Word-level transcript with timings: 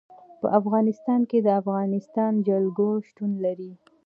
په 0.41 0.47
افغانستان 0.59 1.21
کې 1.29 1.39
د 1.41 1.47
افغانستان 1.61 2.33
جلکو 2.47 2.87
شتون 3.07 3.31
لري. 3.45 3.71